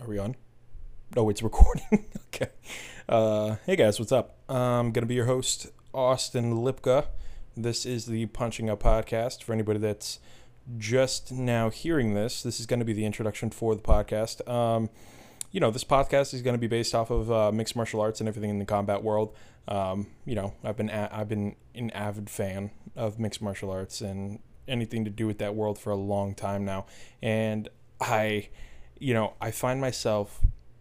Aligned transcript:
Are 0.00 0.06
we 0.06 0.18
on? 0.18 0.36
Oh, 1.16 1.28
it's 1.30 1.42
recording. 1.48 2.06
okay. 2.34 2.50
Uh, 3.08 3.56
hey 3.66 3.76
guys, 3.76 3.98
what's 3.98 4.12
up? 4.12 4.36
I'm 4.48 4.92
gonna 4.92 5.06
be 5.06 5.14
your 5.14 5.26
host, 5.26 5.68
Austin 5.92 6.54
Lipka. 6.54 7.06
This 7.56 7.84
is 7.84 8.06
the 8.06 8.26
Punching 8.26 8.70
Up 8.70 8.82
podcast. 8.82 9.42
For 9.42 9.52
anybody 9.52 9.80
that's 9.80 10.20
just 10.76 11.32
now 11.32 11.70
hearing 11.70 12.14
this, 12.14 12.42
this 12.42 12.60
is 12.60 12.66
going 12.66 12.78
to 12.78 12.84
be 12.84 12.92
the 12.92 13.04
introduction 13.06 13.50
for 13.50 13.74
the 13.74 13.80
podcast. 13.82 14.46
Um, 14.48 14.90
you 15.50 15.58
know, 15.60 15.70
this 15.70 15.82
podcast 15.82 16.34
is 16.34 16.42
going 16.42 16.54
to 16.54 16.60
be 16.60 16.66
based 16.68 16.94
off 16.94 17.10
of 17.10 17.32
uh, 17.32 17.50
mixed 17.50 17.74
martial 17.74 18.00
arts 18.00 18.20
and 18.20 18.28
everything 18.28 18.50
in 18.50 18.58
the 18.58 18.64
combat 18.66 19.02
world. 19.02 19.34
Um, 19.66 20.06
you 20.24 20.34
know, 20.36 20.52
I've 20.62 20.76
been 20.76 20.90
a- 20.90 21.08
I've 21.10 21.28
been 21.28 21.56
an 21.74 21.90
avid 21.90 22.30
fan 22.30 22.70
of 22.94 23.18
mixed 23.18 23.42
martial 23.42 23.70
arts 23.70 24.00
and 24.00 24.38
anything 24.68 25.04
to 25.06 25.10
do 25.10 25.26
with 25.26 25.38
that 25.38 25.54
world 25.56 25.78
for 25.78 25.90
a 25.90 25.96
long 25.96 26.34
time 26.34 26.64
now, 26.64 26.84
and 27.22 27.68
I, 28.00 28.50
you 28.98 29.14
know, 29.14 29.34
I 29.40 29.50
find 29.50 29.80
myself 29.80 30.40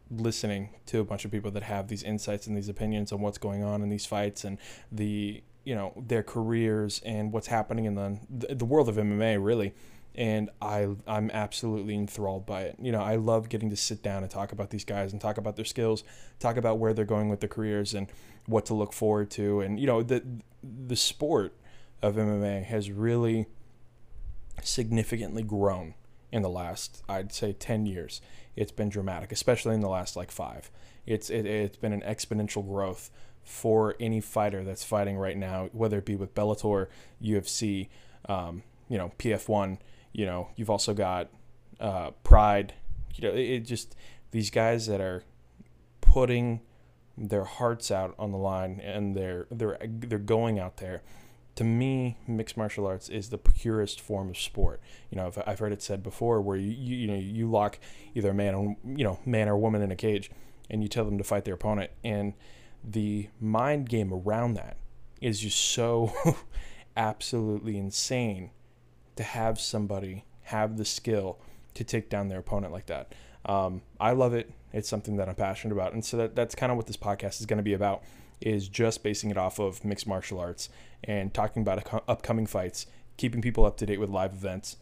listening 0.10 0.70
to 0.86 1.00
a 1.00 1.04
bunch 1.04 1.26
of 1.26 1.32
people 1.32 1.52
that 1.52 1.64
have 1.64 1.88
these 1.88 2.04
insights 2.04 2.48
and 2.48 2.56
these 2.56 2.70
opinions 2.70 3.12
on 3.12 3.22
what's 3.22 3.38
going 3.38 3.64
on 3.64 3.82
in 3.82 3.90
these 3.90 4.06
fights 4.06 4.44
and 4.44 4.58
the 4.92 5.44
you 5.66 5.76
know 5.76 5.92
their 5.98 6.24
careers 6.24 7.02
and 7.06 7.34
what's 7.34 7.48
happening 7.48 7.86
in 7.86 7.96
the 7.96 8.18
the 8.56 8.66
world 8.66 8.88
of 8.88 8.96
MMA 8.96 9.44
really 9.44 9.74
and 10.16 10.50
I 10.62 10.88
I'm 11.06 11.30
absolutely 11.32 11.94
enthralled 11.94 12.46
by 12.46 12.64
it. 12.64 12.78
You 12.82 12.92
know, 12.92 13.02
I 13.02 13.18
love 13.18 13.50
getting 13.50 13.70
to 13.70 13.76
sit 13.76 14.02
down 14.02 14.24
and 14.24 14.32
talk 14.32 14.52
about 14.52 14.72
these 14.72 14.86
guys 14.86 15.12
and 15.12 15.22
talk 15.22 15.38
about 15.38 15.58
their 15.58 15.66
skills, 15.66 16.04
talk 16.40 16.58
about 16.58 16.80
where 16.80 16.94
they're 16.94 17.06
going 17.06 17.30
with 17.30 17.40
their 17.40 17.50
careers 17.50 17.94
and 17.94 18.08
what 18.48 18.66
to 18.66 18.74
look 18.74 18.94
forward 18.94 19.30
to 19.30 19.60
and 19.60 19.80
you 19.80 19.86
know 19.86 20.02
the 20.02 20.24
the 20.64 20.96
sport 20.96 21.54
of 22.02 22.16
MMA 22.16 22.64
has 22.64 22.90
really 22.90 23.46
significantly 24.64 25.44
grown 25.44 25.94
in 26.32 26.42
the 26.42 26.50
last 26.50 27.04
I'd 27.08 27.34
say 27.34 27.54
10 27.54 27.86
years. 27.86 28.22
It's 28.56 28.72
been 28.72 28.90
dramatic, 28.90 29.32
especially 29.32 29.76
in 29.76 29.82
the 29.82 29.90
last 29.90 30.16
like 30.16 30.32
5. 30.32 30.72
It's 31.06 31.30
it, 31.30 31.46
it's 31.46 31.78
been 31.78 31.94
an 31.94 32.02
exponential 32.02 32.68
growth 32.68 33.10
for 33.44 33.96
any 34.00 34.20
fighter 34.20 34.64
that's 34.64 34.84
fighting 34.84 35.18
right 35.18 35.38
now, 35.38 35.70
whether 35.72 36.00
it 36.00 36.06
be 36.06 36.18
with 36.18 36.36
Bellator, 36.36 36.88
UFC, 37.24 37.88
um, 38.28 38.64
you 38.90 38.98
know, 38.98 39.14
PF1, 39.20 39.78
you 40.12 40.26
know, 40.26 40.50
you've 40.58 40.70
also 40.70 40.94
got 40.94 41.30
uh, 41.80 42.12
Pride, 42.24 42.74
you 43.16 43.28
know, 43.28 43.34
it, 43.34 43.50
it 43.50 43.60
just 43.62 43.96
these 44.32 44.50
guys 44.50 44.88
that 44.88 45.00
are 45.00 45.24
putting 46.02 46.62
their 47.18 47.46
hearts 47.46 47.90
out 47.90 48.14
on 48.20 48.32
the 48.32 48.38
line 48.38 48.80
and 48.84 49.16
they're 49.16 49.48
they're 49.50 49.78
they're 49.82 50.20
going 50.20 50.60
out 50.60 50.78
there 50.78 51.02
to 51.58 51.64
me, 51.64 52.18
mixed 52.28 52.56
martial 52.56 52.86
arts 52.86 53.10
is 53.10 53.30
the 53.30 53.38
purest 53.40 54.00
form 54.00 54.30
of 54.30 54.38
sport. 54.38 54.80
You 55.10 55.18
know, 55.18 55.26
I've, 55.26 55.42
I've 55.48 55.60
heard 55.60 55.74
it 55.74 55.82
said 55.82 56.04
before, 56.04 56.40
where 56.40 56.56
you, 56.56 56.70
you 56.70 56.96
you 56.96 57.08
know 57.08 57.16
you 57.16 57.50
lock 57.50 57.80
either 58.14 58.30
a 58.30 58.34
man 58.34 58.54
and 58.54 59.00
you 59.00 59.04
know 59.04 59.20
man 59.26 59.50
or 59.50 59.58
woman 59.58 59.82
in 59.82 59.92
a 59.92 59.96
cage, 59.96 60.30
and 60.70 60.84
you 60.84 60.88
tell 60.88 61.04
them 61.04 61.18
to 61.18 61.24
fight 61.24 61.46
their 61.46 61.56
opponent, 61.56 61.90
and 62.04 62.34
the 62.84 63.30
mind 63.42 63.90
game 63.90 64.14
around 64.14 64.54
that 64.54 64.78
is 65.20 65.40
just 65.40 65.60
so 65.60 66.14
absolutely 66.96 67.76
insane 67.76 68.52
to 69.16 69.24
have 69.24 69.60
somebody 69.60 70.26
have 70.44 70.78
the 70.78 70.86
skill 70.86 71.40
to 71.74 71.84
take 71.84 72.08
down 72.08 72.28
their 72.28 72.40
opponent 72.40 72.72
like 72.72 72.86
that. 72.86 73.16
Um, 73.46 73.82
I 74.00 74.12
love 74.12 74.36
it. 74.36 74.52
It's 74.74 74.88
something 74.88 75.18
that 75.18 75.28
I'm 75.28 75.34
passionate 75.34 75.74
about, 75.74 75.94
and 75.94 76.06
so 76.06 76.18
that, 76.18 76.36
that's 76.36 76.54
kind 76.54 76.72
of 76.72 76.78
what 76.78 76.86
this 76.86 76.98
podcast 76.98 77.40
is 77.40 77.48
going 77.48 77.58
to 77.58 77.64
be 77.64 77.74
about 77.74 78.04
is 78.42 78.68
just 78.68 79.04
basing 79.04 79.30
it 79.30 79.38
off 79.38 79.60
of 79.60 79.84
mixed 79.84 80.08
martial 80.08 80.40
arts 80.40 80.70
and 81.04 81.34
talking 81.34 81.62
about 81.62 82.04
upcoming 82.08 82.46
fights, 82.46 82.86
keeping 83.18 83.42
people 83.42 83.66
up 83.66 83.78
to 83.78 83.86
date 83.86 84.00
with 84.00 84.10
live 84.10 84.34
events, 84.34 84.78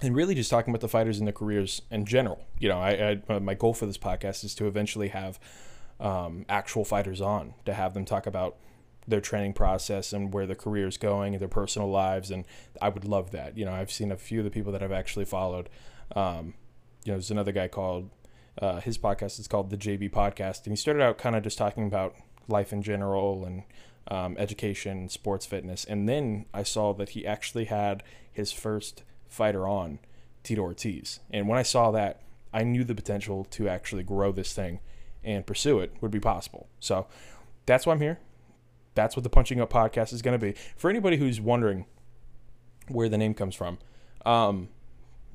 and 0.00 0.14
really 0.14 0.34
just 0.34 0.50
talking 0.50 0.72
about 0.72 0.80
the 0.80 0.88
fighters 0.88 1.18
and 1.18 1.26
their 1.26 1.32
careers 1.32 1.82
in 1.90 2.04
general. 2.04 2.44
You 2.58 2.68
know, 2.68 2.78
I, 2.78 3.20
I 3.28 3.38
my 3.38 3.54
goal 3.54 3.74
for 3.74 3.86
this 3.86 3.98
podcast 3.98 4.44
is 4.44 4.54
to 4.56 4.66
eventually 4.66 5.08
have 5.08 5.38
um, 6.00 6.44
actual 6.48 6.84
fighters 6.84 7.20
on 7.20 7.54
to 7.64 7.74
have 7.74 7.94
them 7.94 8.04
talk 8.04 8.26
about 8.26 8.56
their 9.06 9.20
training 9.20 9.52
process 9.52 10.12
and 10.12 10.32
where 10.32 10.46
their 10.46 10.56
career 10.56 10.86
is 10.86 10.96
going 10.96 11.34
and 11.34 11.40
their 11.40 11.48
personal 11.48 11.88
lives. 11.88 12.30
And 12.30 12.44
I 12.80 12.88
would 12.88 13.04
love 13.04 13.30
that. 13.32 13.56
You 13.56 13.64
know, 13.64 13.72
I've 13.72 13.90
seen 13.90 14.12
a 14.12 14.16
few 14.16 14.40
of 14.40 14.44
the 14.44 14.50
people 14.50 14.72
that 14.72 14.82
I've 14.82 14.92
actually 14.92 15.24
followed. 15.24 15.68
Um, 16.14 16.54
you 17.04 17.12
know, 17.12 17.16
there's 17.16 17.30
another 17.30 17.52
guy 17.52 17.68
called 17.68 18.10
uh, 18.60 18.80
his 18.80 18.98
podcast 18.98 19.40
is 19.40 19.48
called 19.48 19.70
the 19.70 19.76
JB 19.76 20.10
Podcast, 20.10 20.64
and 20.64 20.72
he 20.72 20.76
started 20.76 21.02
out 21.02 21.18
kind 21.18 21.34
of 21.34 21.42
just 21.42 21.58
talking 21.58 21.86
about 21.86 22.14
life 22.48 22.72
in 22.72 22.82
general 22.82 23.44
and 23.44 23.62
um, 24.08 24.36
education, 24.38 25.08
sports 25.08 25.46
fitness. 25.46 25.84
And 25.84 26.08
then 26.08 26.46
I 26.52 26.62
saw 26.62 26.92
that 26.94 27.10
he 27.10 27.26
actually 27.26 27.66
had 27.66 28.02
his 28.30 28.52
first 28.52 29.02
fighter 29.28 29.66
on, 29.66 29.98
Tito 30.42 30.62
Ortiz. 30.62 31.20
And 31.30 31.48
when 31.48 31.58
I 31.58 31.62
saw 31.62 31.90
that, 31.92 32.20
I 32.52 32.64
knew 32.64 32.84
the 32.84 32.94
potential 32.94 33.44
to 33.50 33.68
actually 33.68 34.02
grow 34.02 34.32
this 34.32 34.52
thing 34.52 34.80
and 35.24 35.46
pursue 35.46 35.80
it 35.80 35.94
would 36.00 36.10
be 36.10 36.20
possible. 36.20 36.68
So 36.80 37.06
that's 37.66 37.86
why 37.86 37.92
I'm 37.92 38.00
here. 38.00 38.18
That's 38.94 39.16
what 39.16 39.22
the 39.22 39.30
Punching 39.30 39.60
Up 39.60 39.70
podcast 39.70 40.12
is 40.12 40.20
going 40.20 40.38
to 40.38 40.44
be. 40.44 40.54
For 40.76 40.90
anybody 40.90 41.16
who's 41.16 41.40
wondering 41.40 41.86
where 42.88 43.08
the 43.08 43.16
name 43.16 43.34
comes 43.34 43.54
from, 43.54 43.78
um, 44.26 44.68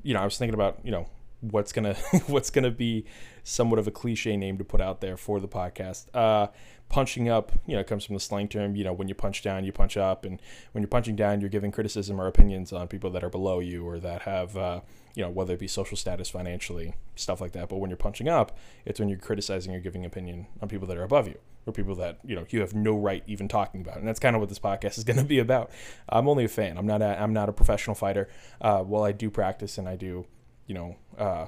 you 0.04 0.14
know, 0.14 0.20
I 0.22 0.26
was 0.26 0.38
thinking 0.38 0.54
about, 0.54 0.80
you 0.84 0.92
know, 0.92 1.08
what's 1.42 1.72
gonna 1.72 1.94
what's 2.28 2.50
gonna 2.50 2.72
be 2.72 3.06
somewhat 3.44 3.80
of 3.80 3.88
a 3.88 3.92
cliche 3.92 4.36
name 4.36 4.58
to 4.58 4.64
put 4.64 4.82
out 4.82 5.02
there 5.02 5.18
for 5.18 5.40
the 5.40 5.48
podcast. 5.48 6.08
Uh, 6.14 6.48
punching 6.90 7.28
up, 7.30 7.52
you 7.66 7.76
know, 7.76 7.84
comes 7.84 8.06
from 8.06 8.16
the 8.16 8.20
slang 8.20 8.48
term. 8.48 8.76
You 8.76 8.84
know, 8.84 8.94
when 8.94 9.08
you 9.08 9.16
punch 9.16 9.42
down, 9.42 9.64
you 9.64 9.72
punch 9.72 9.98
up, 9.98 10.26
and 10.26 10.42
when 10.72 10.82
you're 10.82 10.90
punching 10.90 11.16
down, 11.16 11.42
you're 11.42 11.50
giving 11.50 11.72
criticism 11.72 12.20
or 12.20 12.28
opinions 12.28 12.74
on 12.74 12.88
people 12.88 13.10
that 13.12 13.24
are 13.24 13.30
below 13.30 13.60
you 13.60 13.88
or 13.88 14.00
that 14.00 14.24
have, 14.24 14.58
uh, 14.58 14.82
you 15.16 15.24
know, 15.24 15.30
whether 15.30 15.54
it 15.54 15.60
be 15.60 15.68
social 15.68 15.98
status, 15.98 16.30
financially, 16.30 16.96
stuff 17.16 17.42
like 17.42 17.52
that. 17.54 17.70
But 17.70 17.78
when 17.78 17.90
you're 17.90 17.98
punching 17.98 18.30
up, 18.30 18.58
it's 18.86 19.00
when 19.00 19.10
you're 19.10 19.20
criticizing 19.20 19.74
or 19.76 19.80
giving 19.80 20.06
opinion 20.06 20.48
on 20.62 20.70
people 20.70 20.88
that 20.88 20.98
are 20.98 21.04
above 21.04 21.28
you 21.28 21.38
or 21.66 21.74
people 21.74 21.96
that 21.96 22.18
you 22.24 22.36
know 22.36 22.46
you 22.50 22.62
have 22.62 22.74
no 22.74 22.98
right 22.98 23.24
even 23.28 23.48
talking 23.48 23.82
about. 23.82 23.98
And 23.98 24.08
that's 24.08 24.20
kind 24.20 24.36
of 24.36 24.40
what 24.40 24.50
this 24.50 24.60
podcast 24.60 24.98
is 24.98 25.04
going 25.04 25.18
to 25.18 25.26
be 25.26 25.40
about. 25.40 25.70
I'm 26.10 26.28
only 26.28 26.46
a 26.46 26.50
fan. 26.50 26.78
I'm 26.78 26.88
not. 26.88 27.02
A, 27.02 27.22
I'm 27.22 27.34
not 27.34 27.50
a 27.50 27.54
professional 27.54 27.96
fighter. 27.96 28.30
Uh, 28.60 28.80
while 28.80 29.04
I 29.04 29.12
do 29.12 29.30
practice 29.30 29.78
and 29.78 29.88
I 29.88 29.96
do 29.96 30.26
you 30.68 30.76
know, 30.76 30.96
uh, 31.18 31.48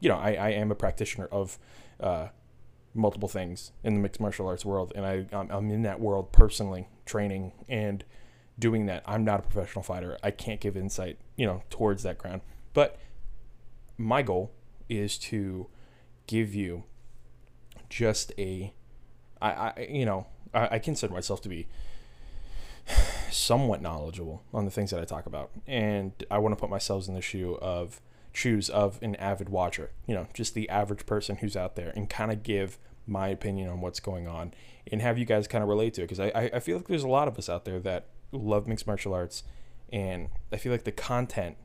you 0.00 0.08
know, 0.08 0.16
I, 0.16 0.32
I 0.32 0.48
am 0.50 0.70
a 0.70 0.74
practitioner 0.74 1.26
of 1.26 1.58
uh, 2.00 2.28
multiple 2.94 3.28
things 3.28 3.72
in 3.84 3.94
the 3.94 4.00
mixed 4.00 4.20
martial 4.20 4.46
arts 4.46 4.64
world, 4.64 4.92
and 4.96 5.06
I 5.06 5.26
I'm, 5.32 5.70
in 5.70 5.82
that 5.82 6.00
world 6.00 6.32
personally, 6.32 6.88
training 7.06 7.52
and 7.68 8.04
doing 8.58 8.86
that. 8.86 9.02
I'm 9.06 9.24
not 9.24 9.40
a 9.40 9.42
professional 9.42 9.82
fighter. 9.82 10.18
I 10.22 10.30
can't 10.30 10.60
give 10.60 10.76
insight, 10.76 11.18
you 11.36 11.46
know, 11.46 11.62
towards 11.70 12.02
that 12.02 12.18
ground. 12.18 12.40
But 12.72 12.98
my 13.96 14.22
goal 14.22 14.52
is 14.88 15.18
to 15.18 15.68
give 16.26 16.54
you 16.54 16.84
just 17.88 18.32
a, 18.38 18.72
I, 19.40 19.50
I 19.50 19.88
you 19.90 20.04
know, 20.04 20.26
I, 20.54 20.68
I 20.72 20.78
consider 20.78 21.12
myself 21.12 21.40
to 21.42 21.48
be 21.48 21.68
somewhat 23.30 23.80
knowledgeable 23.82 24.42
on 24.52 24.64
the 24.64 24.70
things 24.70 24.90
that 24.90 25.00
I 25.00 25.04
talk 25.04 25.26
about, 25.26 25.50
and 25.66 26.12
I 26.30 26.38
want 26.38 26.52
to 26.52 26.60
put 26.60 26.70
myself 26.70 27.08
in 27.08 27.14
the 27.14 27.22
shoe 27.22 27.58
of 27.60 28.00
shoes 28.32 28.68
of 28.68 28.98
an 29.02 29.16
avid 29.16 29.48
watcher. 29.48 29.90
You 30.06 30.14
know, 30.14 30.26
just 30.34 30.54
the 30.54 30.68
average 30.68 31.06
person 31.06 31.36
who's 31.36 31.56
out 31.56 31.76
there, 31.76 31.92
and 31.96 32.08
kind 32.08 32.30
of 32.30 32.42
give 32.42 32.78
my 33.06 33.28
opinion 33.28 33.68
on 33.68 33.80
what's 33.80 34.00
going 34.00 34.28
on, 34.28 34.52
and 34.90 35.00
have 35.02 35.18
you 35.18 35.24
guys 35.24 35.48
kind 35.48 35.62
of 35.62 35.68
relate 35.68 35.94
to 35.94 36.02
it 36.02 36.04
because 36.08 36.20
I 36.20 36.50
I 36.54 36.60
feel 36.60 36.76
like 36.76 36.88
there's 36.88 37.04
a 37.04 37.08
lot 37.08 37.28
of 37.28 37.38
us 37.38 37.48
out 37.48 37.64
there 37.64 37.80
that 37.80 38.06
love 38.32 38.66
mixed 38.66 38.86
martial 38.86 39.14
arts, 39.14 39.42
and 39.92 40.28
I 40.52 40.56
feel 40.56 40.72
like 40.72 40.84
the 40.84 40.92
content 40.92 41.56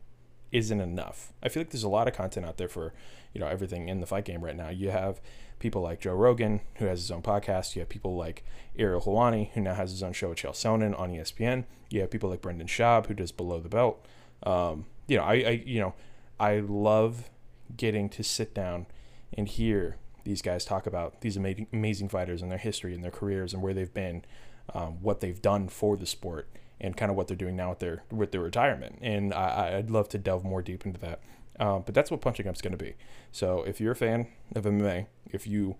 isn't 0.51 0.79
enough. 0.79 1.33
I 1.43 1.49
feel 1.49 1.61
like 1.61 1.71
there's 1.71 1.83
a 1.83 1.89
lot 1.89 2.07
of 2.07 2.13
content 2.13 2.45
out 2.45 2.57
there 2.57 2.67
for, 2.67 2.93
you 3.33 3.41
know, 3.41 3.47
everything 3.47 3.89
in 3.89 3.99
the 3.99 4.05
fight 4.05 4.25
game 4.25 4.43
right 4.43 4.55
now. 4.55 4.69
You 4.69 4.91
have 4.91 5.19
people 5.59 5.81
like 5.81 6.01
Joe 6.01 6.13
Rogan, 6.13 6.61
who 6.75 6.85
has 6.85 7.01
his 7.01 7.11
own 7.11 7.21
podcast. 7.21 7.75
You 7.75 7.81
have 7.81 7.89
people 7.89 8.15
like 8.15 8.43
Ariel 8.77 9.01
Helwani, 9.01 9.51
who 9.51 9.61
now 9.61 9.73
has 9.73 9.91
his 9.91 10.03
own 10.03 10.13
show 10.13 10.29
with 10.29 10.39
Chael 10.39 10.51
Sonnen 10.51 10.97
on 10.99 11.11
ESPN. 11.11 11.65
You 11.89 12.01
have 12.01 12.11
people 12.11 12.29
like 12.29 12.41
Brendan 12.41 12.67
Schaub, 12.67 13.07
who 13.07 13.13
does 13.13 13.31
Below 13.31 13.59
the 13.59 13.69
Belt. 13.69 14.05
Um, 14.43 14.85
you 15.07 15.17
know, 15.17 15.23
I, 15.23 15.33
I, 15.33 15.63
you 15.65 15.79
know, 15.79 15.93
I 16.39 16.59
love 16.59 17.29
getting 17.75 18.09
to 18.09 18.23
sit 18.23 18.53
down 18.53 18.85
and 19.33 19.47
hear 19.47 19.97
these 20.23 20.41
guys 20.41 20.65
talk 20.65 20.87
about 20.87 21.21
these 21.21 21.37
amazing, 21.37 21.67
amazing 21.71 22.09
fighters 22.09 22.41
and 22.41 22.51
their 22.51 22.57
history 22.57 22.93
and 22.93 23.03
their 23.03 23.11
careers 23.11 23.53
and 23.53 23.61
where 23.61 23.73
they've 23.73 23.93
been, 23.93 24.23
um, 24.73 25.01
what 25.01 25.19
they've 25.19 25.41
done 25.41 25.67
for 25.67 25.95
the 25.95 26.05
sport, 26.05 26.49
and 26.79 26.97
kind 26.97 27.09
of 27.09 27.17
what 27.17 27.27
they're 27.27 27.37
doing 27.37 27.55
now 27.55 27.69
with 27.69 27.79
their 27.79 28.03
with 28.11 28.31
their 28.31 28.41
retirement. 28.41 28.97
And 29.01 29.33
I, 29.33 29.77
I'd 29.77 29.89
love 29.89 30.09
to 30.09 30.17
delve 30.17 30.43
more 30.43 30.61
deep 30.61 30.85
into 30.85 30.99
that. 31.01 31.21
Um, 31.59 31.83
but 31.85 31.95
that's 31.95 32.11
what 32.11 32.21
Punching 32.21 32.47
Up's 32.47 32.61
going 32.61 32.77
to 32.77 32.83
be. 32.83 32.95
So 33.31 33.63
if 33.63 33.79
you're 33.79 33.93
a 33.93 33.95
fan 33.95 34.27
of 34.55 34.65
MMA, 34.65 35.07
if 35.31 35.47
you 35.47 35.77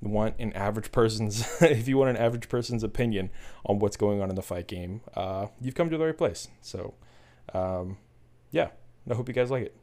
want 0.00 0.36
an 0.38 0.52
average 0.54 0.92
person's, 0.92 1.46
if 1.62 1.88
you 1.88 1.98
want 1.98 2.10
an 2.10 2.16
average 2.16 2.48
person's 2.48 2.82
opinion 2.82 3.30
on 3.66 3.78
what's 3.78 3.96
going 3.96 4.22
on 4.22 4.30
in 4.30 4.36
the 4.36 4.42
fight 4.42 4.66
game, 4.68 5.02
uh, 5.14 5.46
you've 5.60 5.74
come 5.74 5.90
to 5.90 5.98
the 5.98 6.06
right 6.06 6.16
place. 6.16 6.48
So, 6.62 6.94
um, 7.52 7.98
yeah, 8.50 8.68
I 9.10 9.14
hope 9.14 9.28
you 9.28 9.34
guys 9.34 9.50
like 9.50 9.64
it. 9.64 9.76